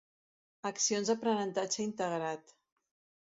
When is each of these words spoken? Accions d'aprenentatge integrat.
Accions 0.69 1.11
d'aprenentatge 1.11 1.79
integrat. 1.85 2.55